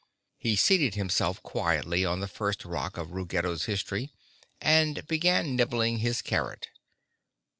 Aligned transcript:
He 0.39 0.55
seated 0.55 0.95
himself 0.95 1.43
quietly 1.43 2.03
on 2.03 2.21
the 2.21 2.27
first 2.27 2.65
rock 2.65 2.97
of 2.97 3.11
Ruggedo's 3.11 3.65
history, 3.65 4.09
and 4.59 5.05
began 5.05 5.55
nibbling 5.55 5.99
his 5.99 6.23
carrot. 6.23 6.69